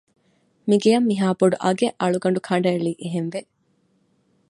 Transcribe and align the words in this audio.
މިގެއަށް 0.69 1.07
މިހާބޮޑު 1.09 1.55
އަގެއް 1.63 1.97
އަޅުގަނޑު 2.01 2.39
ކަނޑައެޅީ 2.47 2.91
އެހެންވެ 3.01 3.39